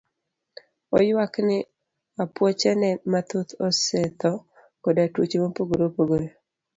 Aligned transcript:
Oywak 0.97 1.33
ni 1.47 1.57
apuoche 2.23 2.71
ne 2.81 2.89
mathoth 3.11 3.51
osetho 3.67 4.31
koda 4.83 5.03
tuoche 5.13 5.37
mopogore 5.43 5.83
opogore. 5.89 6.27